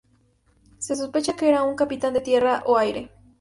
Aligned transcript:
Se 0.79 0.95
sospecha 0.95 1.35
que 1.35 1.47
era 1.47 1.61
un 1.61 1.75
Capitán 1.75 2.15
de 2.15 2.21
Tierra 2.21 2.63
o 2.65 2.75
Aire. 2.75 3.11